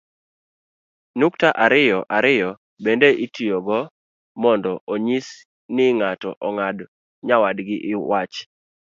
[1.19, 2.49] nyukta ariyo ariyo
[2.83, 3.77] bende itiyogo
[4.41, 5.27] mondo onyis
[5.75, 6.85] ni ng'ato ong'ado
[7.27, 8.35] nyawadgi iwach